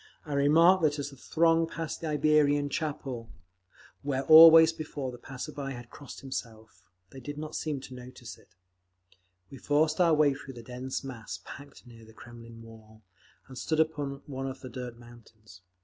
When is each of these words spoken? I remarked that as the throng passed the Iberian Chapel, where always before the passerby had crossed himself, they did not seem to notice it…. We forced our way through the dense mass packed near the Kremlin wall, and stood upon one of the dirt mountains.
I 0.25 0.33
remarked 0.33 0.81
that 0.81 0.97
as 0.97 1.11
the 1.11 1.15
throng 1.15 1.67
passed 1.67 2.01
the 2.01 2.07
Iberian 2.07 2.69
Chapel, 2.69 3.29
where 4.01 4.23
always 4.23 4.73
before 4.73 5.11
the 5.11 5.19
passerby 5.19 5.73
had 5.73 5.91
crossed 5.91 6.21
himself, 6.21 6.81
they 7.11 7.19
did 7.19 7.37
not 7.37 7.55
seem 7.55 7.81
to 7.81 7.93
notice 7.93 8.35
it…. 8.35 8.55
We 9.51 9.59
forced 9.59 10.01
our 10.01 10.15
way 10.15 10.33
through 10.33 10.55
the 10.55 10.63
dense 10.63 11.03
mass 11.03 11.41
packed 11.45 11.85
near 11.85 12.03
the 12.03 12.13
Kremlin 12.15 12.63
wall, 12.63 13.03
and 13.47 13.55
stood 13.59 13.79
upon 13.79 14.23
one 14.25 14.47
of 14.47 14.61
the 14.61 14.69
dirt 14.69 14.97
mountains. 14.97 15.61